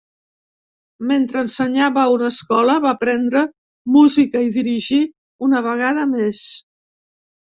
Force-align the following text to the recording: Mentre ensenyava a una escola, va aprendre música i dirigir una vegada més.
Mentre 1.09 1.43
ensenyava 1.47 2.01
a 2.05 2.13
una 2.15 2.31
escola, 2.35 2.77
va 2.85 2.93
aprendre 2.95 3.43
música 3.99 4.43
i 4.47 4.51
dirigir 4.57 5.01
una 5.49 5.63
vegada 5.69 6.07
més. 6.19 6.41